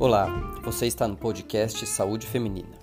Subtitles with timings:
[0.00, 0.28] Olá,
[0.62, 2.78] você está no podcast Saúde Feminina.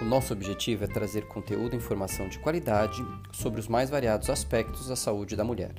[0.00, 4.86] O nosso objetivo é trazer conteúdo e informação de qualidade sobre os mais variados aspectos
[4.86, 5.74] da saúde da mulher.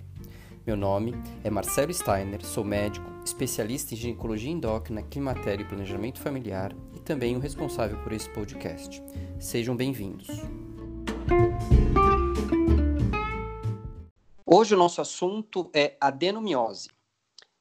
[0.67, 6.75] Meu nome é Marcelo Steiner, sou médico, especialista em ginecologia endócrina, climatério e planejamento familiar
[6.93, 9.01] e também o responsável por esse podcast.
[9.39, 10.27] Sejam bem-vindos.
[14.45, 16.89] Hoje o nosso assunto é adenomiose.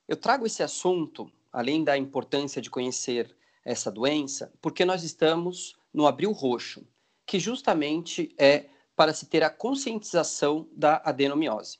[0.08, 6.06] Eu trago esse assunto além da importância de conhecer essa doença, porque nós estamos no
[6.06, 6.86] Abril Roxo,
[7.26, 8.66] que justamente é
[8.96, 11.78] para se ter a conscientização da adenomiose.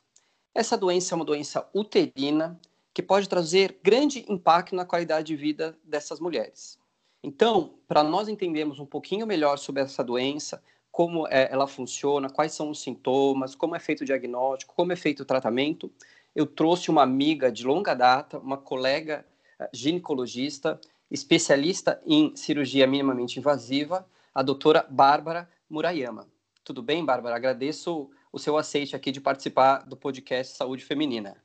[0.54, 2.60] Essa doença é uma doença uterina
[2.94, 6.78] que pode trazer grande impacto na qualidade de vida dessas mulheres.
[7.22, 12.52] Então, para nós entendermos um pouquinho melhor sobre essa doença, como é, ela funciona, quais
[12.52, 15.90] são os sintomas, como é feito o diagnóstico, como é feito o tratamento,
[16.34, 19.24] eu trouxe uma amiga de longa data, uma colega
[19.72, 26.26] ginecologista, especialista em cirurgia minimamente invasiva, a doutora Bárbara Murayama.
[26.64, 27.36] Tudo bem, Bárbara?
[27.36, 31.36] Agradeço o seu aceite aqui de participar do podcast Saúde Feminina.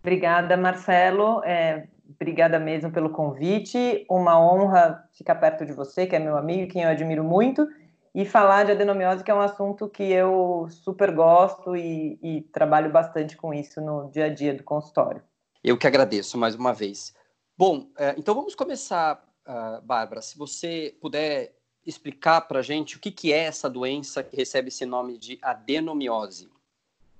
[0.00, 1.42] Obrigada, Marcelo.
[1.44, 4.04] É, obrigada mesmo pelo convite.
[4.08, 7.68] Uma honra ficar perto de você, que é meu amigo, quem eu admiro muito,
[8.14, 12.90] e falar de adenomiose, que é um assunto que eu super gosto e, e trabalho
[12.90, 15.22] bastante com isso no dia a dia do consultório.
[15.62, 17.14] Eu que agradeço mais uma vez.
[17.58, 20.22] Bom, é, então vamos começar, uh, Bárbara.
[20.22, 24.68] Se você puder explicar para a gente o que, que é essa doença que recebe
[24.68, 26.48] esse nome de adenomiose.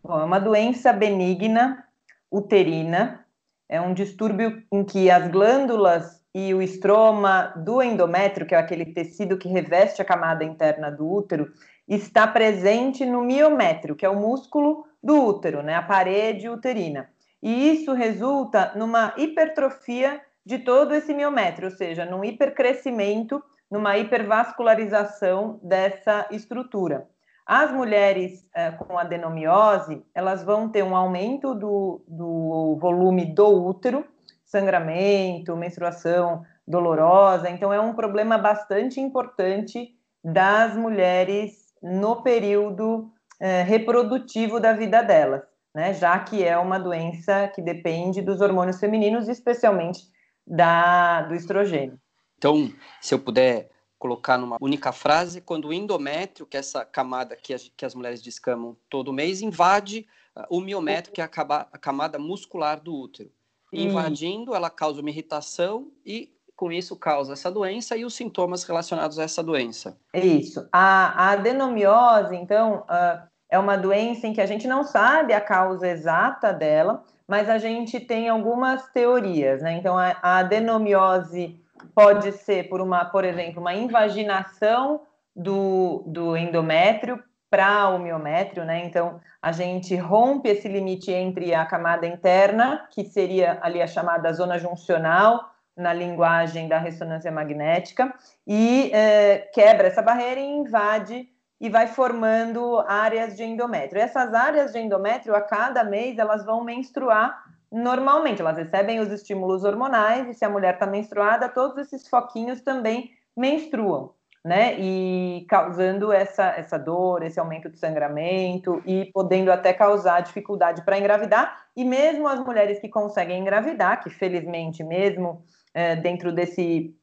[0.01, 1.85] Bom, é uma doença benigna
[2.31, 3.27] uterina,
[3.69, 8.87] é um distúrbio em que as glândulas e o estroma do endométrio, que é aquele
[8.87, 11.53] tecido que reveste a camada interna do útero,
[11.89, 17.11] está presente no miométrio, que é o músculo do útero, né, a parede uterina.
[17.43, 25.61] E isso resulta numa hipertrofia de todo esse miométrio, ou seja, num hipercrescimento, numa hipervascularização
[25.63, 27.07] dessa estrutura.
[27.45, 34.07] As mulheres é, com adenomiose, elas vão ter um aumento do, do volume do útero,
[34.43, 39.91] sangramento, menstruação dolorosa, então é um problema bastante importante
[40.25, 45.43] das mulheres no período é, reprodutivo da vida delas,
[45.75, 45.93] né?
[45.93, 50.17] Já que é uma doença que depende dos hormônios femininos, especialmente
[50.49, 51.99] da, do estrogênio.
[52.37, 57.35] Então, se eu puder colocar numa única frase, quando o endométrio, que é essa camada
[57.35, 61.29] que as, que as mulheres descamam todo mês, invade uh, o miométrio, que é a,
[61.29, 63.31] caba, a camada muscular do útero.
[63.71, 69.19] Invadindo, ela causa uma irritação e, com isso, causa essa doença e os sintomas relacionados
[69.19, 69.99] a essa doença.
[70.15, 70.67] Isso.
[70.73, 75.41] A, a adenomiose, então, uh, é uma doença em que a gente não sabe a
[75.41, 79.73] causa exata dela, mas a gente tem algumas teorias, né?
[79.75, 81.61] Então, a, a adenomiose
[81.95, 85.03] pode ser por uma, por exemplo, uma invaginação
[85.37, 88.85] do, do endométrio para o miométrio, né?
[88.87, 94.33] Então, a gente rompe esse limite entre a camada interna, que seria ali a chamada
[94.33, 98.13] zona juncional, na linguagem da ressonância magnética,
[98.45, 101.29] e é, quebra essa barreira e invade
[101.61, 104.01] e vai formando áreas de endométrio.
[104.01, 108.41] essas áreas de endométrio, a cada mês, elas vão menstruar normalmente.
[108.41, 113.11] Elas recebem os estímulos hormonais e se a mulher está menstruada, todos esses foquinhos também
[113.37, 114.13] menstruam,
[114.45, 114.79] né?
[114.79, 120.99] E causando essa, essa dor, esse aumento de sangramento e podendo até causar dificuldade para
[120.99, 121.67] engravidar.
[121.77, 125.43] E mesmo as mulheres que conseguem engravidar, que felizmente, mesmo
[125.75, 126.95] é, dentro desse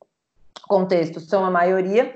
[0.67, 2.15] contexto, são a maioria,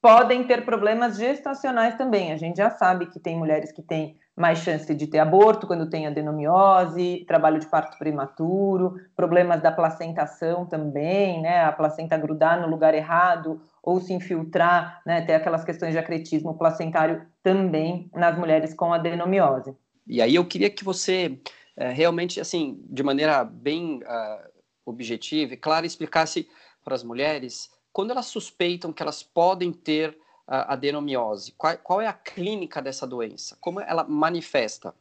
[0.00, 2.32] podem ter problemas gestacionais também.
[2.32, 5.90] A gente já sabe que tem mulheres que têm mais chance de ter aborto quando
[5.90, 11.64] tem adenomiose, trabalho de parto prematuro, problemas da placentação também, né?
[11.64, 15.22] A placenta grudar no lugar errado ou se infiltrar, né?
[15.22, 19.74] Ter aquelas questões de acretismo placentário também nas mulheres com adenomiose.
[20.06, 21.40] E aí eu queria que você
[21.76, 24.48] é, realmente, assim, de maneira bem uh,
[24.86, 26.48] objetiva e clara, explicasse
[26.84, 30.16] para as mulheres quando elas suspeitam que elas podem ter
[30.46, 33.58] a adenomiose, qual, qual é a clínica dessa doença?
[33.60, 34.94] Como ela manifesta?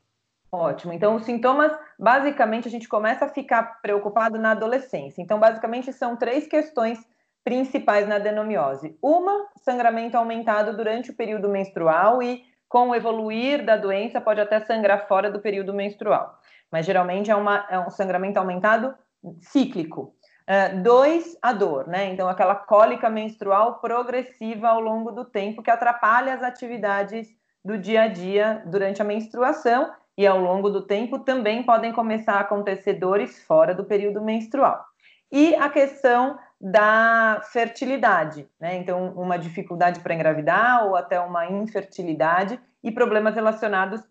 [0.51, 0.93] Ótimo.
[0.93, 5.21] Então, os sintomas, basicamente, a gente começa a ficar preocupado na adolescência.
[5.21, 6.97] Então, basicamente, são três questões
[7.43, 8.97] principais na adenomiose.
[8.99, 14.59] Uma, sangramento aumentado durante o período menstrual e, com o evoluir da doença, pode até
[14.61, 16.39] sangrar fora do período menstrual.
[16.71, 18.95] Mas, geralmente, é, uma, é um sangramento aumentado
[19.39, 20.15] cíclico.
[20.47, 22.05] Uh, dois, a dor, né?
[22.05, 27.27] Então, aquela cólica menstrual progressiva ao longo do tempo que atrapalha as atividades
[27.63, 32.35] do dia a dia durante a menstruação e ao longo do tempo também podem começar
[32.35, 34.85] a acontecer dores fora do período menstrual.
[35.29, 38.77] E a questão da fertilidade, né?
[38.77, 44.01] Então, uma dificuldade para engravidar ou até uma infertilidade e problemas relacionados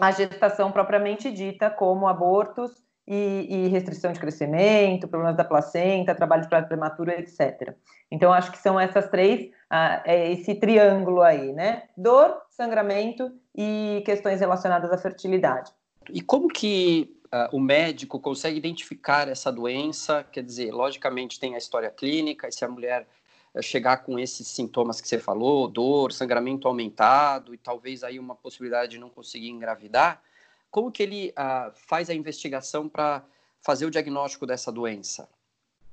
[0.00, 6.42] à gestação propriamente dita, como abortos e, e restrição de crescimento, problemas da placenta, trabalho
[6.42, 7.74] de parto prematuro, etc.
[8.10, 11.84] Então, acho que são essas três, ah, é esse triângulo aí, né?
[11.96, 15.72] Dor, sangramento e questões relacionadas à fertilidade.
[16.10, 20.24] E como que uh, o médico consegue identificar essa doença?
[20.30, 23.06] Quer dizer, logicamente tem a história clínica, e se a mulher
[23.54, 28.34] uh, chegar com esses sintomas que você falou, dor, sangramento aumentado e talvez aí uma
[28.34, 30.22] possibilidade de não conseguir engravidar,
[30.72, 33.22] como que ele uh, faz a investigação para
[33.60, 35.28] fazer o diagnóstico dessa doença?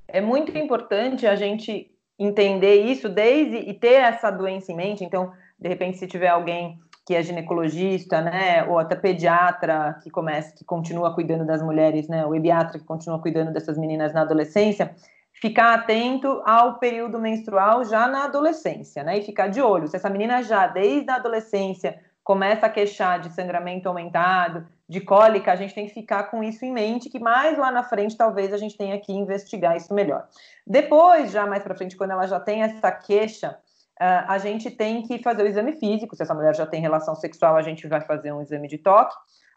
[0.07, 5.03] É muito importante a gente entender isso desde e ter essa doença em mente.
[5.03, 10.55] Então, de repente, se tiver alguém que é ginecologista, né, ou até pediatra que começa,
[10.55, 14.95] que continua cuidando das mulheres, né, o ebiatra que continua cuidando dessas meninas na adolescência,
[15.33, 19.87] ficar atento ao período menstrual já na adolescência, né, e ficar de olho.
[19.87, 21.99] Se essa menina já desde a adolescência
[22.29, 26.63] começa a queixar de sangramento aumentado, de cólica, a gente tem que ficar com isso
[26.63, 30.27] em mente, que mais lá na frente talvez a gente tenha que investigar isso melhor.
[30.65, 33.57] Depois, já mais para frente, quando ela já tem essa queixa,
[33.99, 36.15] uh, a gente tem que fazer o exame físico.
[36.15, 39.15] Se essa mulher já tem relação sexual, a gente vai fazer um exame de toque.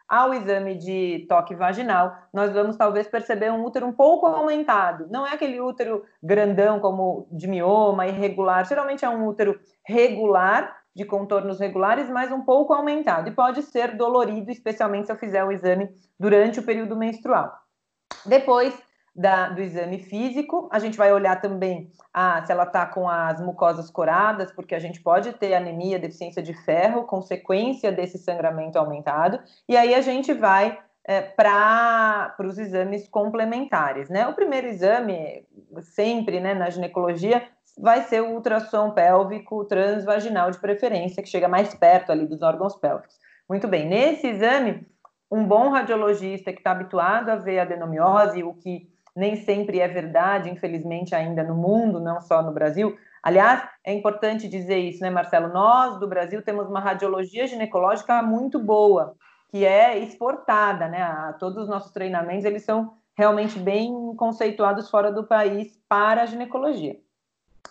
[0.09, 5.07] Ao exame de toque vaginal, nós vamos talvez perceber um útero um pouco aumentado.
[5.11, 8.65] Não é aquele útero grandão como de mioma, irregular.
[8.65, 13.29] Geralmente é um útero regular, de contornos regulares, mas um pouco aumentado.
[13.29, 17.51] E pode ser dolorido, especialmente se eu fizer o exame durante o período menstrual.
[18.25, 18.77] Depois,
[19.15, 20.67] da, do exame físico.
[20.71, 24.79] A gente vai olhar também a, se ela está com as mucosas coradas, porque a
[24.79, 29.39] gente pode ter anemia, deficiência de ferro, consequência desse sangramento aumentado.
[29.69, 34.27] E aí a gente vai é, para os exames complementares, né?
[34.27, 35.45] O primeiro exame,
[35.81, 37.45] sempre, né, na ginecologia,
[37.77, 42.75] vai ser o ultrassom pélvico transvaginal de preferência, que chega mais perto ali dos órgãos
[42.75, 43.17] pélvicos.
[43.49, 44.87] Muito bem, nesse exame,
[45.31, 50.49] um bom radiologista que está habituado a ver adenomiose, o que nem sempre é verdade,
[50.49, 52.97] infelizmente, ainda no mundo, não só no Brasil.
[53.21, 55.47] Aliás, é importante dizer isso, né, Marcelo?
[55.47, 59.15] Nós, do Brasil, temos uma radiologia ginecológica muito boa,
[59.49, 61.35] que é exportada, né?
[61.39, 66.97] Todos os nossos treinamentos, eles são realmente bem conceituados fora do país para a ginecologia.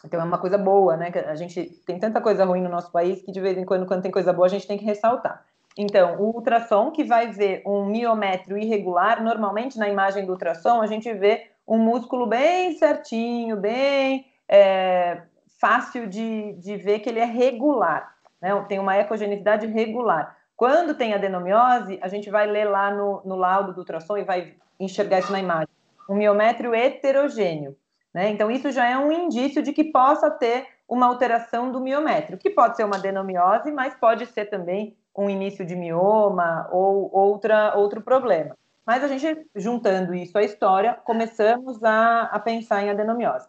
[0.04, 1.12] Então é uma coisa boa, né?
[1.26, 4.02] A gente tem tanta coisa ruim no nosso país que de vez em quando, quando
[4.02, 5.44] tem coisa boa, a gente tem que ressaltar.
[5.76, 10.86] Então, o ultrassom que vai ver um miométrio irregular, normalmente na imagem do ultrassom a
[10.86, 15.22] gente vê um músculo bem certinho, bem é,
[15.60, 18.50] fácil de, de ver que ele é regular, né?
[18.68, 20.36] tem uma ecogenicidade regular.
[20.56, 24.54] Quando tem adenomiose, a gente vai ler lá no, no laudo do ultrassom e vai
[24.78, 25.68] enxergar isso na imagem.
[26.08, 27.76] Um miométrio heterogêneo.
[28.12, 28.30] Né?
[28.30, 32.50] Então, isso já é um indício de que possa ter uma alteração do miométrio, que
[32.50, 38.02] pode ser uma adenomiose, mas pode ser também um início de mioma ou outra, outro
[38.02, 38.56] problema.
[38.84, 43.46] Mas a gente, juntando isso à história, começamos a, a pensar em adenomiose.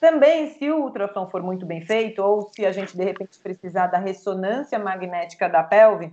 [0.00, 3.86] Também, se o ultrassom for muito bem feito, ou se a gente de repente precisar
[3.86, 6.12] da ressonância magnética da pelve,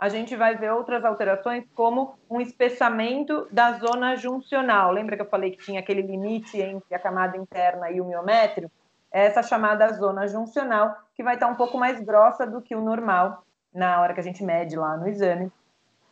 [0.00, 4.90] a gente vai ver outras alterações, como um espessamento da zona juncional.
[4.90, 8.70] Lembra que eu falei que tinha aquele limite entre a camada interna e o miométrio?
[9.12, 13.44] Essa chamada zona juncional, que vai estar um pouco mais grossa do que o normal,
[13.74, 15.52] na hora que a gente mede lá no exame,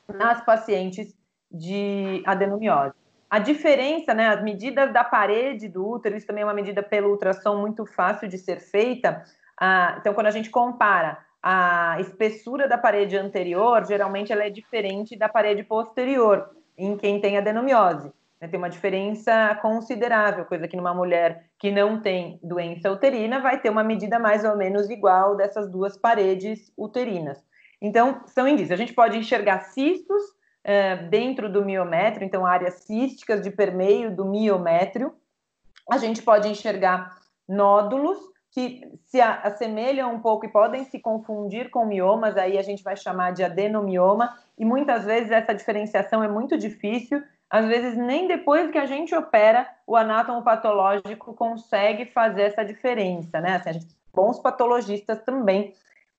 [0.06, 1.16] nas pacientes
[1.50, 2.92] de adenomiose.
[3.30, 7.08] A diferença, né, as medidas da parede do útero, isso também é uma medida pelo
[7.08, 9.24] ultrassom muito fácil de ser feita.
[9.58, 15.16] Ah, então, quando a gente compara a espessura da parede anterior, geralmente ela é diferente
[15.16, 18.12] da parede posterior, em quem tem adenomiose.
[18.40, 23.60] Né, tem uma diferença considerável, coisa que numa mulher que não tem doença uterina vai
[23.60, 27.42] ter uma medida mais ou menos igual dessas duas paredes uterinas.
[27.80, 28.72] Então, são indícios.
[28.72, 30.22] A gente pode enxergar cistos
[30.64, 35.14] é, dentro do miométrio, então áreas císticas de permeio do miométrio.
[35.90, 37.16] A gente pode enxergar
[37.48, 38.18] nódulos
[38.50, 42.96] que se assemelham um pouco e podem se confundir com miomas, aí a gente vai
[42.96, 48.70] chamar de adenomioma, e muitas vezes essa diferenciação é muito difícil, às vezes nem depois
[48.70, 53.56] que a gente opera, o anátomo patológico consegue fazer essa diferença, né?
[53.56, 55.74] Assim, a gente, bons patologistas também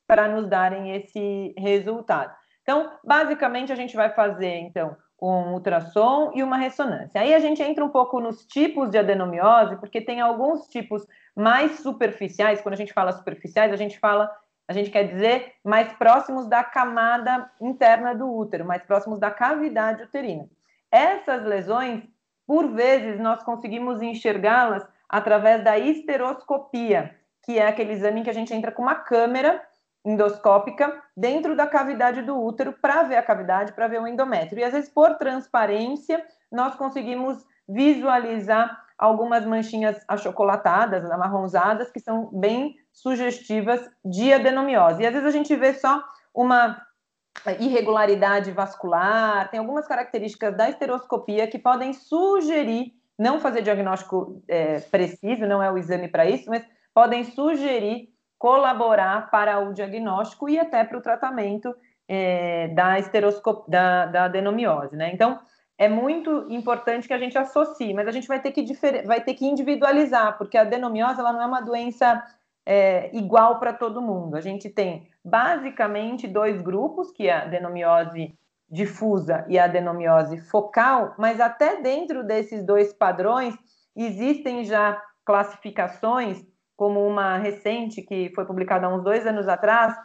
[0.08, 2.34] para nos darem esse resultado.
[2.64, 7.20] Então, basicamente, a gente vai fazer, então, um ultrassom e uma ressonância.
[7.20, 11.06] Aí a gente entra um pouco nos tipos de adenomiose, porque tem alguns tipos
[11.40, 12.62] mais superficiais.
[12.62, 14.30] Quando a gente fala superficiais, a gente fala,
[14.68, 20.04] a gente quer dizer mais próximos da camada interna do útero, mais próximos da cavidade
[20.04, 20.50] uterina.
[20.92, 22.04] Essas lesões,
[22.46, 27.16] por vezes, nós conseguimos enxergá-las através da esteroscopia,
[27.46, 29.64] que é aquele exame em que a gente entra com uma câmera
[30.04, 34.60] endoscópica dentro da cavidade do útero para ver a cavidade, para ver o endométrio.
[34.60, 42.76] E às vezes, por transparência, nós conseguimos visualizar algumas manchinhas achocolatadas, amarronzadas, que são bem
[42.92, 45.02] sugestivas de adenomiose.
[45.02, 46.04] E às vezes a gente vê só
[46.36, 46.80] uma
[47.60, 55.48] irregularidade vascular, tem algumas características da esteroscopia que podem sugerir, não fazer diagnóstico é, preciso,
[55.48, 60.84] não é o exame para isso, mas podem sugerir colaborar para o diagnóstico e até
[60.84, 61.74] para o tratamento
[62.08, 65.12] é, da, esteroscopia, da, da adenomiose, né?
[65.14, 65.40] Então,
[65.80, 68.66] é muito importante que a gente associe, mas a gente vai ter que,
[69.06, 72.22] vai ter que individualizar, porque a adenomiose ela não é uma doença
[72.66, 74.36] é, igual para todo mundo.
[74.36, 78.38] A gente tem basicamente dois grupos, que é a adenomiose
[78.70, 83.56] difusa e a adenomiose focal, mas até dentro desses dois padrões
[83.96, 86.46] existem já classificações
[86.76, 89.96] como uma recente que foi publicada há uns dois anos atrás,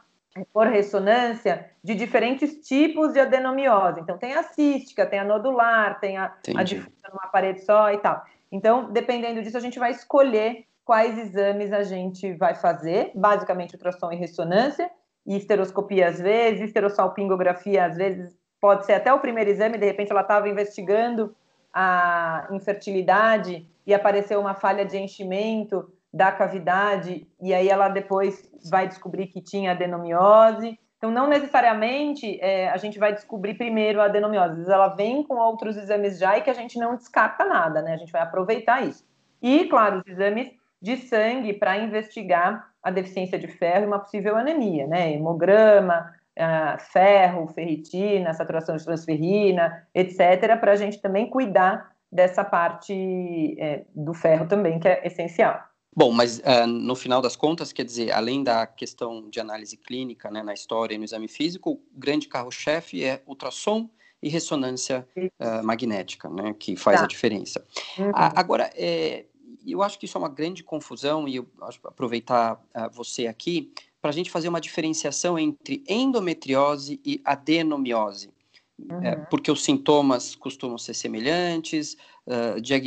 [0.52, 4.00] por ressonância, de diferentes tipos de adenomiose.
[4.00, 7.98] Então, tem a cística, tem a nodular, tem a, a difusa numa parede só e
[7.98, 8.24] tal.
[8.50, 14.12] Então, dependendo disso, a gente vai escolher quais exames a gente vai fazer, basicamente ultrassom
[14.12, 14.90] e ressonância,
[15.26, 20.10] e esteroscopia às vezes, esterossalpingografia às vezes, pode ser até o primeiro exame, de repente
[20.10, 21.34] ela estava investigando
[21.72, 28.86] a infertilidade e apareceu uma falha de enchimento, da cavidade e aí ela depois vai
[28.86, 30.78] descobrir que tinha adenomiose.
[30.96, 35.76] Então, não necessariamente é, a gente vai descobrir primeiro a adenomiose, ela vem com outros
[35.76, 37.94] exames já e que a gente não descarta nada, né?
[37.94, 39.04] A gente vai aproveitar isso.
[39.42, 44.36] E, claro, os exames de sangue para investigar a deficiência de ferro e uma possível
[44.36, 45.12] anemia, né?
[45.12, 53.56] Hemograma, uh, ferro, ferritina, saturação de transferrina, etc., para a gente também cuidar dessa parte
[53.58, 55.73] é, do ferro também, que é essencial.
[55.96, 60.30] Bom, mas uh, no final das contas, quer dizer, além da questão de análise clínica,
[60.30, 63.88] né, na história e no exame físico, o grande carro-chefe é ultrassom
[64.20, 67.04] e ressonância uh, magnética, né, que faz tá.
[67.04, 67.64] a diferença.
[67.98, 68.10] Uhum.
[68.12, 69.26] A, agora, é,
[69.66, 73.72] eu acho que isso é uma grande confusão e eu acho aproveitar uh, você aqui
[74.00, 78.30] para a gente fazer uma diferenciação entre endometriose e adenomiose.
[78.78, 79.02] Uhum.
[79.02, 81.96] É, porque os sintomas costumam ser semelhantes,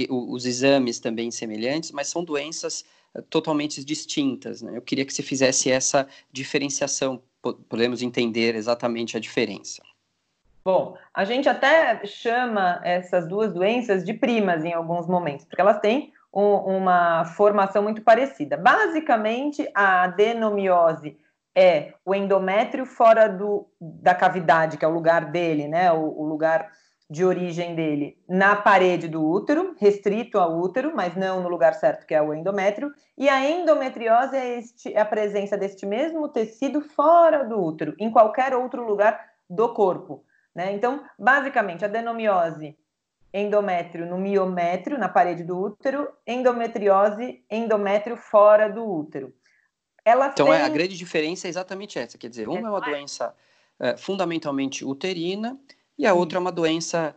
[0.10, 2.84] os exames também semelhantes, mas são doenças
[3.30, 4.62] totalmente distintas.
[4.62, 4.78] Né?
[4.78, 7.22] Eu queria que você fizesse essa diferenciação,
[7.70, 9.82] podemos entender exatamente a diferença.
[10.64, 15.80] Bom, a gente até chama essas duas doenças de primas em alguns momentos, porque elas
[15.80, 18.58] têm um, uma formação muito parecida.
[18.58, 21.18] Basicamente, a adenomiose
[21.56, 25.92] é o endométrio fora do, da cavidade, que é o lugar dele, né?
[25.92, 26.70] o, o lugar
[27.10, 32.06] de origem dele na parede do útero, restrito ao útero, mas não no lugar certo,
[32.06, 32.92] que é o endométrio.
[33.18, 38.12] E a endometriose é, este, é a presença deste mesmo tecido fora do útero, em
[38.12, 40.26] qualquer outro lugar do corpo.
[40.54, 40.74] Né?
[40.74, 42.78] Então, basicamente, a adenomiose,
[43.34, 49.34] endométrio no miométrio, na parede do útero, endometriose, endométrio fora do útero.
[50.04, 50.66] Ela então, é, tem...
[50.66, 53.34] a grande diferença é exatamente essa, quer dizer, uma é uma doença
[53.80, 55.58] é, fundamentalmente uterina,
[55.98, 57.16] e a outra é uma doença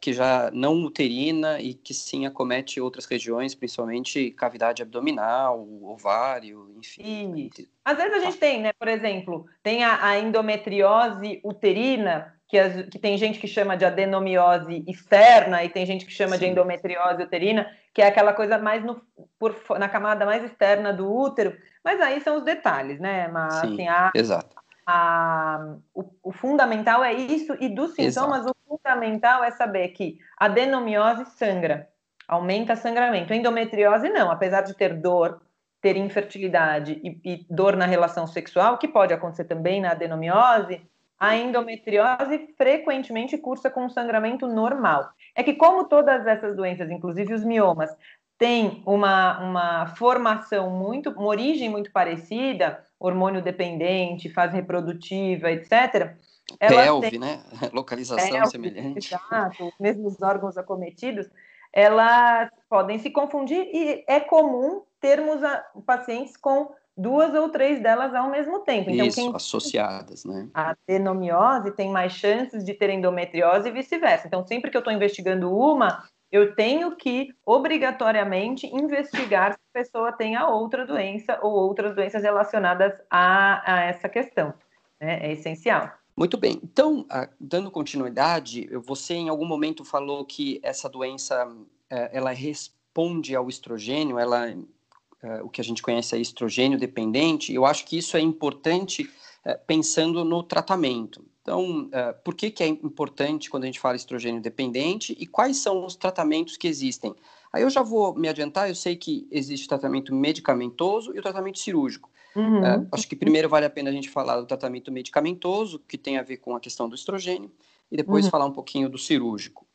[0.00, 7.50] que já não uterina e que sim acomete outras regiões, principalmente cavidade abdominal, ovário, enfim.
[7.52, 7.68] Isso.
[7.84, 12.86] Às vezes a gente tem, né, por exemplo, tem a, a endometriose uterina, que, as,
[12.86, 16.44] que, tem gente que chama de adenomiose externa e tem gente que chama sim.
[16.44, 19.02] de endometriose uterina, que é aquela coisa mais no,
[19.36, 23.26] por, na camada mais externa do útero, mas aí são os detalhes, né?
[23.26, 28.56] Mas, sim, assim, a, exato a, o, o, fundamental é isso, e dos sintomas, Exato.
[28.66, 31.88] o fundamental é saber que a adenomiose sangra,
[32.26, 33.34] aumenta sangramento.
[33.34, 35.40] Endometriose não, apesar de ter dor,
[35.80, 40.80] ter infertilidade e, e dor na relação sexual, que pode acontecer também na adenomiose,
[41.18, 45.10] a endometriose frequentemente cursa com sangramento normal.
[45.36, 47.94] É que, como todas essas doenças, inclusive os miomas,
[48.38, 56.16] têm uma, uma formação muito, uma origem muito parecida, hormônio dependente, fase reprodutiva, etc.
[56.58, 57.18] Pelve, tem...
[57.18, 57.42] né?
[57.72, 59.14] Localização Pelve, semelhante.
[59.14, 61.28] Exato, os mesmos órgãos acometidos,
[61.72, 68.14] elas podem se confundir e é comum termos a, pacientes com duas ou três delas
[68.14, 68.90] ao mesmo tempo.
[68.90, 70.48] Então, Isso, quem associadas, né?
[70.52, 74.26] A adenomiose tem mais chances de ter endometriose e vice-versa.
[74.26, 80.10] Então, sempre que eu estou investigando uma, eu tenho que obrigatoriamente investigar se a pessoa
[80.10, 84.54] tem a outra doença ou outras doenças relacionadas a, a essa questão.
[84.98, 85.28] Né?
[85.28, 85.92] É essencial.
[86.16, 86.58] Muito bem.
[86.62, 87.06] Então,
[87.38, 91.46] dando continuidade, você em algum momento falou que essa doença
[91.92, 97.52] é, ela responde ao estrogênio, ela, uh, o que a gente conhece é estrogênio dependente,
[97.52, 99.02] eu acho que isso é importante
[99.44, 101.22] uh, pensando no tratamento.
[101.42, 105.56] Então, uh, por que, que é importante quando a gente fala estrogênio dependente e quais
[105.56, 107.14] são os tratamentos que existem?
[107.52, 111.58] Aí eu já vou me adiantar, eu sei que existe tratamento medicamentoso e o tratamento
[111.58, 112.08] cirúrgico.
[112.36, 112.60] Uhum.
[112.60, 116.16] Uh, acho que primeiro vale a pena a gente falar do tratamento medicamentoso, que tem
[116.16, 117.50] a ver com a questão do estrogênio,
[117.90, 118.30] e depois uhum.
[118.30, 119.66] falar um pouquinho do cirúrgico.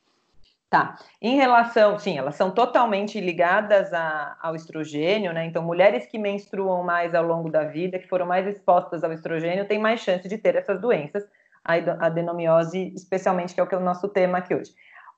[0.70, 0.98] Tá.
[1.22, 5.46] Em relação, sim, elas são totalmente ligadas a, ao estrogênio, né?
[5.46, 9.66] Então, mulheres que menstruam mais ao longo da vida, que foram mais expostas ao estrogênio,
[9.66, 11.26] têm mais chance de ter essas doenças,
[11.68, 14.72] adenomiose, especialmente, que é o que é o nosso tema aqui hoje.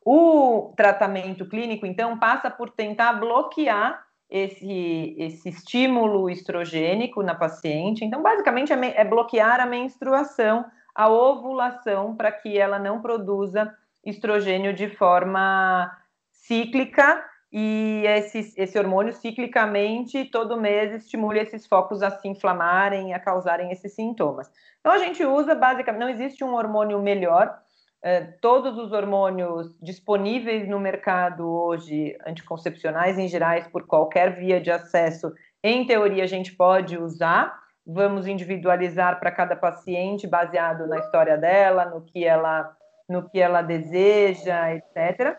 [0.03, 8.03] O tratamento clínico, então, passa por tentar bloquear esse, esse estímulo estrogênico na paciente.
[8.03, 10.65] Então, basicamente, é, é bloquear a menstruação,
[10.95, 13.73] a ovulação, para que ela não produza
[14.05, 15.95] estrogênio de forma
[16.31, 23.19] cíclica e esse, esse hormônio ciclicamente todo mês estimula esses focos a se inflamarem, a
[23.19, 24.49] causarem esses sintomas.
[24.79, 27.57] Então a gente usa basicamente, não existe um hormônio melhor.
[28.03, 34.71] Eh, todos os hormônios disponíveis no mercado hoje, anticoncepcionais em gerais, por qualquer via de
[34.71, 37.57] acesso, em teoria a gente pode usar.
[37.85, 42.75] Vamos individualizar para cada paciente baseado na história dela, no que ela
[43.09, 45.35] no que ela deseja, etc.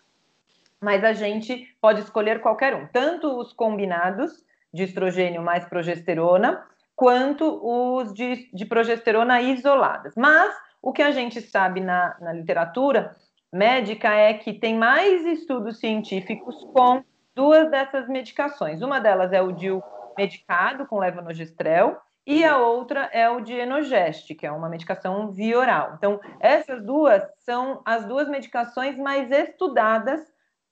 [0.81, 4.31] Mas a gente pode escolher qualquer um, tanto os combinados
[4.73, 10.15] de estrogênio mais progesterona, quanto os de, de progesterona isoladas.
[10.17, 13.17] Mas o que a gente sabe na, na literatura
[13.53, 17.03] médica é que tem mais estudos científicos com
[17.35, 18.83] duas dessas medicações.
[18.83, 19.83] Uma delas é o DIU
[20.17, 25.59] medicado com levonorgestrel e a outra é o de Enogest, que é uma medicação via
[25.59, 25.95] oral.
[25.97, 30.21] Então, essas duas são as duas medicações mais estudadas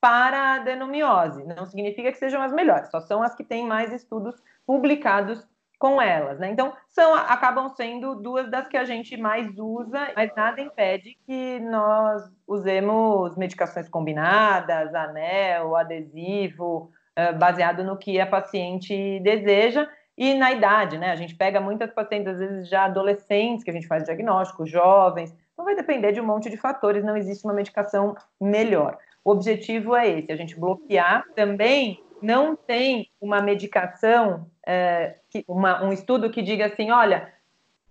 [0.01, 1.45] para a adenomiose.
[1.45, 5.47] Não significa que sejam as melhores, só são as que têm mais estudos publicados
[5.79, 6.51] com elas, né?
[6.51, 11.61] Então, são, acabam sendo duas das que a gente mais usa, mas nada impede que
[11.61, 16.91] nós usemos medicações combinadas, anel, adesivo,
[17.39, 21.13] baseado no que a paciente deseja e na idade, né?
[21.13, 25.33] A gente pega muitas pacientes, às vezes já adolescentes, que a gente faz diagnóstico, jovens.
[25.53, 28.99] Então vai depender de um monte de fatores, não existe uma medicação melhor.
[29.25, 31.25] O objetivo é esse, a gente bloquear.
[31.35, 37.33] Também não tem uma medicação, é, uma, um estudo que diga assim, olha,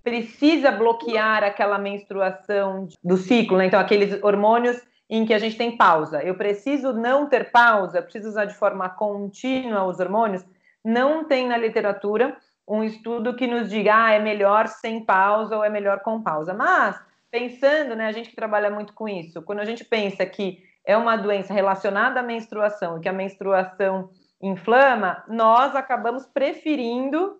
[0.03, 3.65] precisa bloquear aquela menstruação do ciclo, né?
[3.65, 6.21] Então, aqueles hormônios em que a gente tem pausa.
[6.21, 10.45] Eu preciso não ter pausa, preciso usar de forma contínua os hormônios
[10.83, 12.37] não tem na literatura
[12.67, 16.53] um estudo que nos diga ah, é melhor sem pausa ou é melhor com pausa.
[16.53, 16.97] Mas,
[17.29, 20.95] pensando, né, a gente que trabalha muito com isso, quando a gente pensa que é
[20.95, 24.09] uma doença relacionada à menstruação e que a menstruação
[24.41, 27.37] inflama, nós acabamos preferindo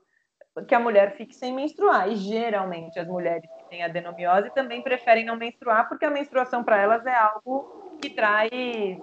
[0.67, 2.11] que a mulher fique sem menstruar.
[2.11, 6.77] E geralmente as mulheres que têm adenomiose também preferem não menstruar porque a menstruação para
[6.77, 8.51] elas é algo que traz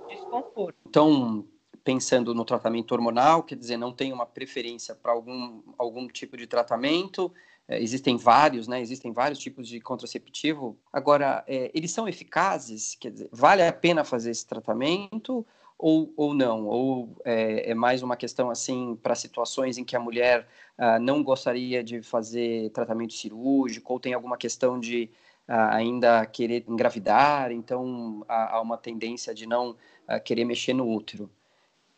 [0.08, 0.76] desconforto.
[0.86, 1.46] Então,
[1.82, 6.46] pensando no tratamento hormonal, quer dizer, não tem uma preferência para algum, algum tipo de
[6.46, 7.32] tratamento,
[7.68, 8.80] é, existem vários, né?
[8.80, 10.78] Existem vários tipos de contraceptivo.
[10.92, 12.94] Agora, é, eles são eficazes?
[12.94, 15.46] Quer dizer, vale a pena fazer esse tratamento
[15.78, 16.66] ou, ou não?
[16.66, 20.46] Ou é, é mais uma questão assim para situações em que a mulher
[20.76, 25.10] ah, não gostaria de fazer tratamento cirúrgico ou tem alguma questão de
[25.46, 30.88] ah, ainda querer engravidar, então há, há uma tendência de não ah, querer mexer no
[30.88, 31.30] útero.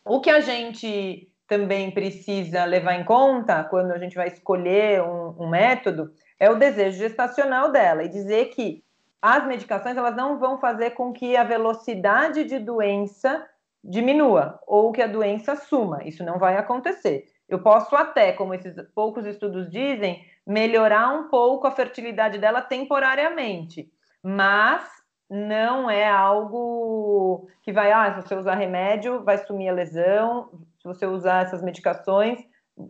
[0.05, 5.35] O que a gente também precisa levar em conta quando a gente vai escolher um,
[5.39, 8.83] um método é o desejo gestacional dela e dizer que
[9.21, 13.45] as medicações elas não vão fazer com que a velocidade de doença
[13.83, 16.03] diminua ou que a doença suma.
[16.03, 17.25] Isso não vai acontecer.
[17.49, 23.89] Eu posso até, como esses poucos estudos dizem, melhorar um pouco a fertilidade dela temporariamente,
[24.21, 24.85] mas
[25.29, 30.49] não é algo que vai, ah, se você usar remédio, vai sumir a lesão,
[30.87, 32.39] você usar essas medicações,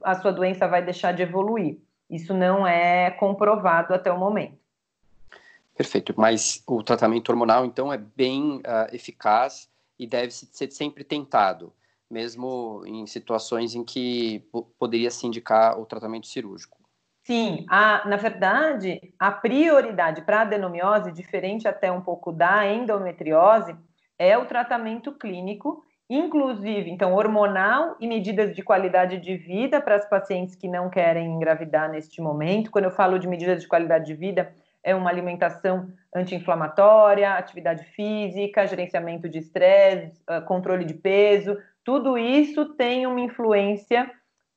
[0.04, 1.80] a sua doença vai deixar de evoluir.
[2.10, 4.58] Isso não é comprovado até o momento.
[5.76, 11.74] Perfeito, mas o tratamento hormonal, então, é bem uh, eficaz e deve ser sempre tentado,
[12.10, 14.44] mesmo em situações em que
[14.80, 16.78] poderia se indicar o tratamento cirúrgico.
[17.24, 23.76] Sim, a, na verdade, a prioridade para a adenomiose, diferente até um pouco da endometriose,
[24.18, 30.08] é o tratamento clínico, inclusive, então, hormonal e medidas de qualidade de vida para as
[30.08, 32.72] pacientes que não querem engravidar neste momento.
[32.72, 38.66] Quando eu falo de medidas de qualidade de vida, é uma alimentação anti-inflamatória, atividade física,
[38.66, 44.10] gerenciamento de estresse, ah, controle de peso, tudo isso tem uma influência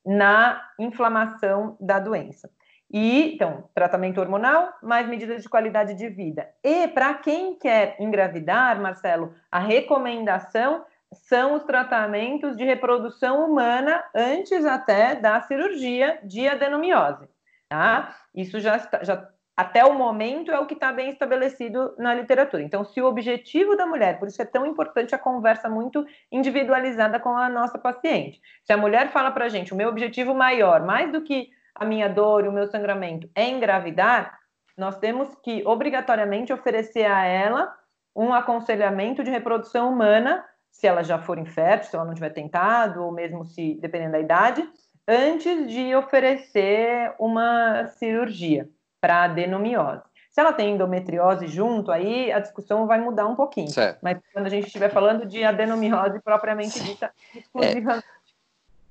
[0.07, 2.49] na inflamação da doença.
[2.93, 6.49] E, então, tratamento hormonal, mais medidas de qualidade de vida.
[6.63, 14.65] E, para quem quer engravidar, Marcelo, a recomendação são os tratamentos de reprodução humana antes
[14.65, 17.29] até da cirurgia de adenomiose,
[17.69, 18.17] tá?
[18.35, 22.63] Isso já, já até o momento é o que está bem estabelecido na literatura.
[22.63, 27.21] Então, se o objetivo da mulher, por isso é tão importante a conversa muito individualizada
[27.21, 28.41] com a nossa paciente.
[28.65, 31.85] Se a mulher fala para a gente, o meu objetivo maior, mais do que a
[31.85, 34.39] minha dor e o meu sangramento, é engravidar,
[34.79, 37.71] nós temos que obrigatoriamente oferecer a ela
[38.17, 43.03] um aconselhamento de reprodução humana, se ela já for infértil, se ela não tiver tentado,
[43.03, 44.69] ou mesmo se dependendo da idade,
[45.07, 48.69] antes de oferecer uma cirurgia
[49.01, 50.03] para adenomiose.
[50.31, 53.69] Se ela tem endometriose junto, aí a discussão vai mudar um pouquinho.
[53.69, 53.99] Certo.
[54.01, 58.07] Mas quando a gente estiver falando de adenomiose propriamente dita, exclusivamente.
[58.07, 58.21] É.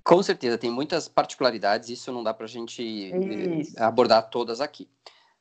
[0.04, 3.82] Com certeza, tem muitas particularidades, isso não dá para a gente isso.
[3.82, 4.90] abordar todas aqui.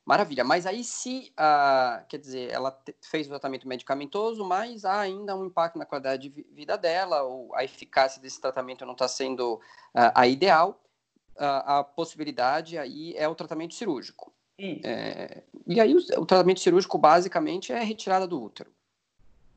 [0.09, 5.37] Maravilha, mas aí se, uh, quer dizer, ela fez o tratamento medicamentoso, mas há ainda
[5.37, 9.57] um impacto na qualidade de vida dela, ou a eficácia desse tratamento não está sendo
[9.57, 10.83] uh, a ideal,
[11.37, 14.33] uh, a possibilidade aí é o tratamento cirúrgico.
[14.83, 18.73] É, e aí o, o, tratamento cirúrgico basicamente é retirada do útero.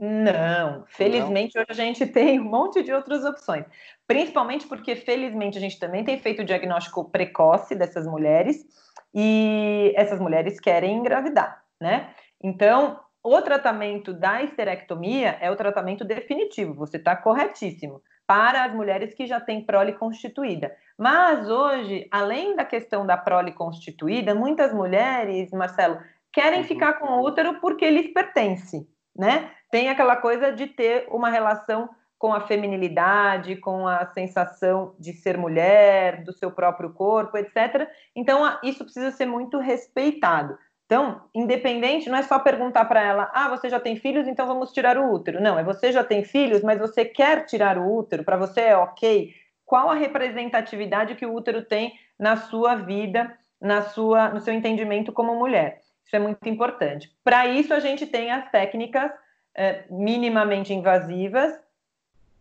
[0.04, 1.64] Não, felizmente Não.
[1.70, 3.66] hoje a gente tem um monte de outras opções.
[4.08, 8.66] Principalmente porque, felizmente, a gente também tem feito o diagnóstico precoce dessas mulheres
[9.14, 12.16] e essas mulheres querem engravidar, né?
[12.44, 19.14] Então, o tratamento da histerectomia é o tratamento definitivo, você está corretíssimo, para as mulheres
[19.14, 20.76] que já têm prole constituída.
[20.98, 26.00] Mas hoje, além da questão da prole constituída, muitas mulheres, Marcelo,
[26.34, 26.68] querem uhum.
[26.68, 29.52] ficar com o útero porque lhes pertence, né?
[29.69, 35.38] Tem aquela coisa de ter uma relação com a feminilidade, com a sensação de ser
[35.38, 37.89] mulher, do seu próprio corpo, etc.
[38.15, 40.58] Então, isso precisa ser muito respeitado.
[40.86, 44.71] Então, independente, não é só perguntar para ela: ah, você já tem filhos, então vamos
[44.71, 45.41] tirar o útero.
[45.41, 48.78] Não, é você já tem filhos, mas você quer tirar o útero, para você é
[48.78, 49.34] ok
[49.65, 55.13] qual a representatividade que o útero tem na sua vida, na sua, no seu entendimento
[55.13, 55.81] como mulher.
[56.12, 57.10] Isso é muito importante.
[57.24, 59.10] Para isso, a gente tem as técnicas
[59.56, 61.58] é, minimamente invasivas,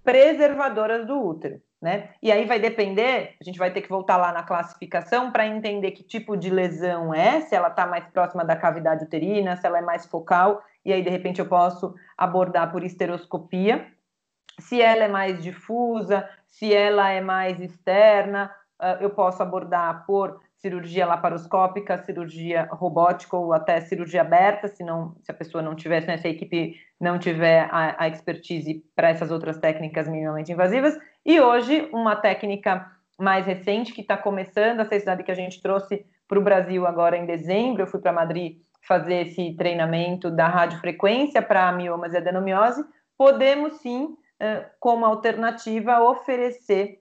[0.03, 1.63] preservadoras do útero.
[1.81, 2.11] Né?
[2.21, 5.93] E aí vai depender, a gente vai ter que voltar lá na classificação para entender
[5.93, 9.79] que tipo de lesão é, se ela está mais próxima da cavidade uterina, se ela
[9.79, 13.87] é mais focal, e aí de repente eu posso abordar por esteroscopia.
[14.59, 18.53] Se ela é mais difusa, se ela é mais externa,
[19.01, 25.31] eu posso abordar por cirurgia laparoscópica, cirurgia robótica ou até cirurgia aberta, se, não, se
[25.31, 29.59] a pessoa não tiver, se a equipe não tiver a, a expertise para essas outras
[29.59, 30.99] técnicas minimamente invasivas.
[31.25, 36.05] E hoje, uma técnica mais recente que está começando, a cidade que a gente trouxe
[36.29, 41.43] para o Brasil agora em dezembro, eu fui para Madrid fazer esse treinamento da radiofrequência
[41.43, 42.85] para miomas e adenomiose,
[43.17, 44.17] podemos sim
[44.79, 47.01] como alternativa, oferecer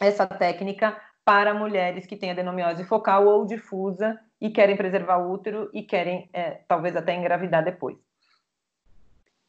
[0.00, 5.68] essa técnica para mulheres que têm adenomiose focal ou difusa e querem preservar o útero
[5.74, 7.98] e querem, é, talvez, até engravidar depois.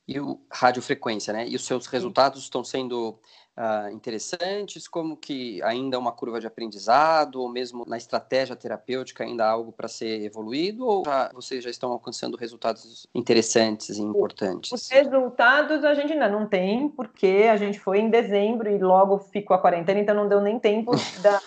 [0.08, 1.48] E o radiofrequência, né?
[1.48, 3.20] E os seus resultados estão sendo
[3.58, 4.88] uh, interessantes?
[4.88, 9.50] Como que ainda é uma curva de aprendizado, ou mesmo na estratégia terapêutica ainda há
[9.50, 14.72] algo para ser evoluído, ou já, vocês já estão alcançando resultados interessantes e importantes?
[14.72, 19.17] Os resultados a gente ainda não tem, porque a gente foi em dezembro e logo
[19.17, 20.91] ficou a quarentena, então não deu nem tempo
[21.22, 21.41] da.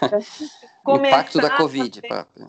[0.85, 2.03] o impacto da Covid.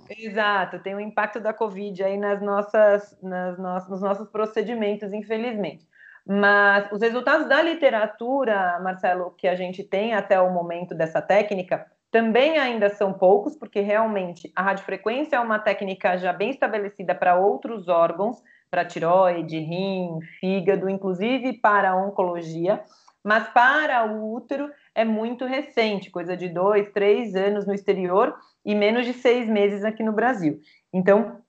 [0.10, 3.90] Exato, tem o impacto da Covid aí nas nossas, nas no...
[3.90, 5.91] nos nossos procedimentos, infelizmente.
[6.26, 11.86] Mas os resultados da literatura, Marcelo, que a gente tem até o momento dessa técnica,
[12.12, 17.38] também ainda são poucos, porque realmente a radiofrequência é uma técnica já bem estabelecida para
[17.38, 22.84] outros órgãos, para tiroide, rim, fígado, inclusive para oncologia,
[23.24, 28.76] mas para o útero é muito recente, coisa de dois, três anos no exterior e
[28.76, 30.60] menos de seis meses aqui no Brasil.
[30.94, 31.42] Então,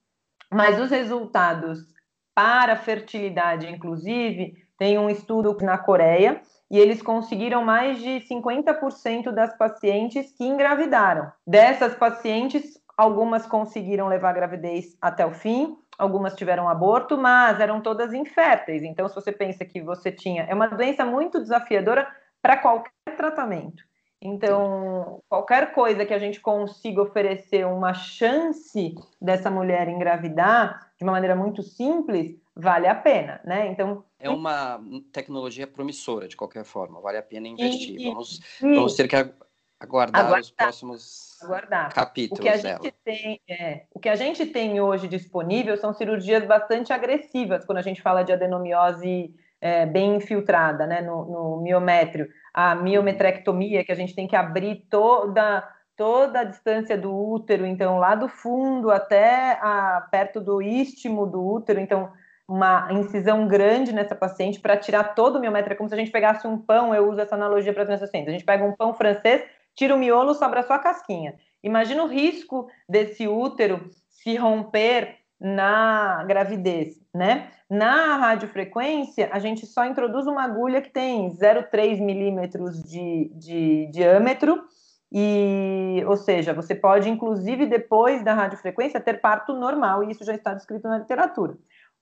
[0.50, 1.91] mas os resultados
[2.34, 6.40] para fertilidade, inclusive, tem um estudo na Coreia
[6.70, 11.30] e eles conseguiram mais de 50% das pacientes que engravidaram.
[11.46, 17.80] Dessas pacientes, algumas conseguiram levar a gravidez até o fim, algumas tiveram aborto, mas eram
[17.80, 18.82] todas inférteis.
[18.82, 20.44] Então, se você pensa que você tinha.
[20.44, 22.08] É uma doença muito desafiadora
[22.40, 23.84] para qualquer tratamento.
[24.24, 31.12] Então, qualquer coisa que a gente consiga oferecer uma chance dessa mulher engravidar de uma
[31.12, 33.66] maneira muito simples, vale a pena, né?
[33.66, 34.80] Então é uma
[35.12, 38.00] tecnologia promissora de qualquer forma, vale a pena investir.
[38.00, 41.92] E, vamos, e, vamos ter que aguardar, aguardar os próximos aguardar.
[41.92, 45.92] capítulos o que a gente tem, é, o que a gente tem hoje disponível são
[45.92, 51.60] cirurgias bastante agressivas quando a gente fala de adenomiose é, bem infiltrada, né, no, no
[51.60, 52.28] miométrio.
[52.52, 57.98] A miometrectomia, que a gente tem que abrir toda toda a distância do útero, então
[57.98, 62.10] lá do fundo até a, perto do istmo do útero, então
[62.48, 66.10] uma incisão grande nessa paciente para tirar todo o miométrio, é como se a gente
[66.10, 68.74] pegasse um pão, eu uso essa analogia para as minhas pacientes, a gente pega um
[68.74, 71.34] pão francês, tira o miolo, sobra só a casquinha.
[71.62, 77.50] Imagina o risco desse útero se romper na gravidez, né?
[77.68, 84.62] Na radiofrequência, a gente só introduz uma agulha que tem 0,3 milímetros de, de diâmetro,
[85.10, 90.34] e, ou seja, você pode, inclusive, depois da radiofrequência, ter parto normal, e isso já
[90.34, 91.54] está descrito na literatura.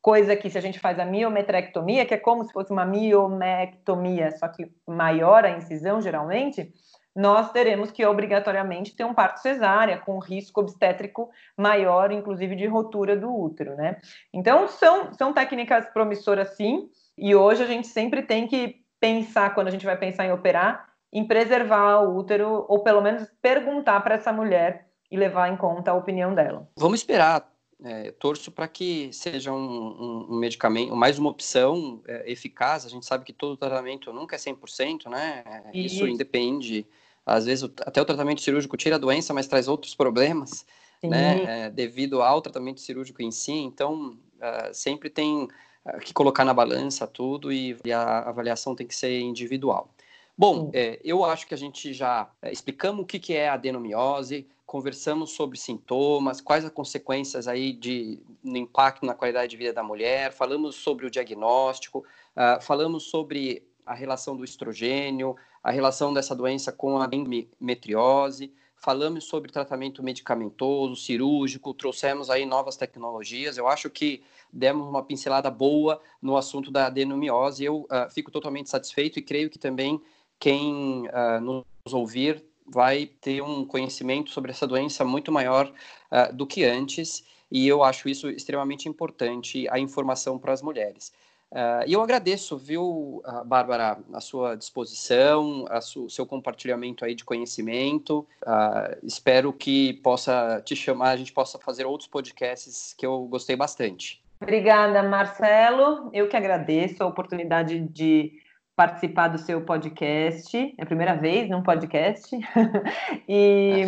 [0.03, 4.31] Coisa que, se a gente faz a miometrectomia, que é como se fosse uma miomectomia,
[4.39, 6.73] só que maior a incisão, geralmente,
[7.21, 13.15] nós teremos que obrigatoriamente ter um parto cesárea, com risco obstétrico maior, inclusive de rotura
[13.15, 14.01] do útero, né?
[14.33, 19.69] Então, são, são técnicas promissoras, sim, e hoje a gente sempre tem que pensar, quando
[19.69, 24.15] a gente vai pensar em operar, em preservar o útero, ou pelo menos perguntar para
[24.15, 26.69] essa mulher e levar em conta a opinião dela.
[26.77, 27.51] Vamos esperar.
[27.83, 32.85] É, torço para que seja um, um, um, medicamento, mais uma opção é, eficaz.
[32.85, 35.43] A gente sabe que todo tratamento nunca é 100%, né?
[35.73, 36.87] Isso, Isso independe
[37.25, 40.65] às vezes até o tratamento cirúrgico tira a doença, mas traz outros problemas,
[41.03, 43.53] né, é, devido ao tratamento cirúrgico em si.
[43.53, 48.87] Então, uh, sempre tem uh, que colocar na balança tudo e, e, a avaliação tem
[48.87, 49.91] que ser individual.
[50.37, 53.55] Bom, é, eu acho que a gente já é, explicamos o que, que é a
[53.55, 59.73] adenomiose, conversamos sobre sintomas, quais as consequências aí de no impacto na qualidade de vida
[59.73, 61.99] da mulher, falamos sobre o diagnóstico,
[62.37, 69.25] uh, falamos sobre a relação do estrogênio, a relação dessa doença com a endometriose, falamos
[69.25, 73.59] sobre tratamento medicamentoso, cirúrgico, trouxemos aí novas tecnologias.
[73.59, 74.23] Eu acho que
[74.53, 77.65] demos uma pincelada boa no assunto da adenomiose.
[77.65, 80.01] Eu uh, fico totalmente satisfeito e creio que também
[80.39, 86.47] quem uh, nos ouvir vai ter um conhecimento sobre essa doença muito maior uh, do
[86.47, 87.25] que antes.
[87.51, 91.13] E eu acho isso extremamente importante, a informação para as mulheres.
[91.53, 97.25] Uh, e eu agradeço, viu, Bárbara, a sua disposição, a su seu compartilhamento aí de
[97.25, 98.27] conhecimento.
[98.43, 103.57] Uh, espero que possa te chamar, a gente possa fazer outros podcasts que eu gostei
[103.57, 104.23] bastante.
[104.41, 106.09] Obrigada, Marcelo.
[106.15, 108.33] Eu que agradeço a oportunidade de
[108.75, 110.57] participar do seu podcast.
[110.57, 112.35] É a primeira vez num podcast.
[113.29, 113.85] e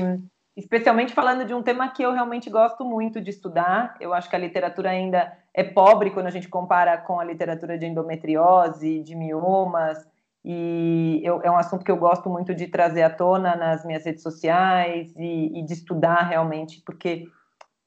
[0.57, 3.95] especialmente falando de um tema que eu realmente gosto muito de estudar.
[4.01, 7.79] Eu acho que a literatura ainda é pobre quando a gente compara com a literatura
[7.79, 10.07] de endometriose, de miomas,
[10.45, 14.05] e eu, é um assunto que eu gosto muito de trazer à tona nas minhas
[14.05, 17.29] redes sociais e, e de estudar realmente, porque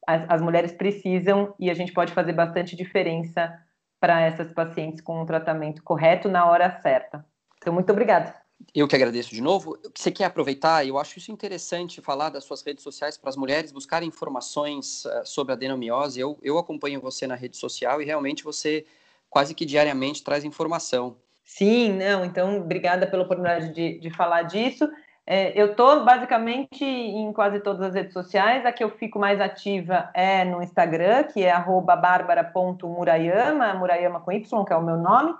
[0.08, 3.54] as, as, mulheres precisam e a gente pode fazer bastante diferença
[3.99, 7.25] para essas pacientes com um tratamento correto na hora certa.
[7.58, 8.45] Então, muito obrigada.
[8.74, 9.78] Eu que agradeço de novo.
[9.96, 10.86] Você quer aproveitar?
[10.86, 15.26] Eu acho isso interessante falar das suas redes sociais para as mulheres buscarem informações uh,
[15.26, 16.20] sobre a adenomiose.
[16.20, 18.86] Eu, eu acompanho você na rede social e realmente você
[19.30, 21.18] quase que diariamente traz informação.
[21.44, 22.26] Sim, não.
[22.26, 24.89] Então, obrigada pela oportunidade de, de falar disso.
[25.28, 28.65] É, eu estou basicamente em quase todas as redes sociais.
[28.65, 34.65] A que eu fico mais ativa é no Instagram, que é barbara.murayama, Murayama com Y,
[34.65, 35.34] que é o meu nome.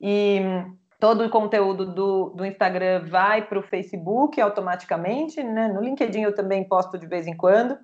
[0.00, 0.40] E
[1.02, 5.66] todo o conteúdo do, do Instagram vai para o Facebook automaticamente, né?
[5.66, 7.76] No LinkedIn eu também posto de vez em quando.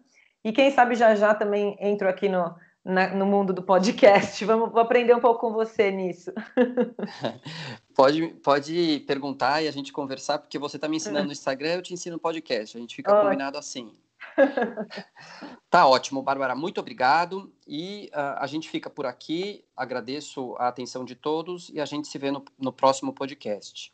[0.44, 2.54] E quem sabe já já também entro aqui no,
[2.84, 4.44] na, no mundo do podcast.
[4.44, 6.32] Vamos vou aprender um pouco com você nisso.
[7.92, 11.82] pode, pode perguntar e a gente conversar, porque você está me ensinando no Instagram, eu
[11.82, 12.76] te ensino no podcast.
[12.76, 13.24] A gente fica oh.
[13.24, 13.90] combinado assim.
[15.70, 16.54] tá ótimo, Bárbara.
[16.54, 17.52] Muito obrigado.
[17.66, 19.64] E uh, a gente fica por aqui.
[19.76, 23.92] Agradeço a atenção de todos e a gente se vê no, no próximo podcast.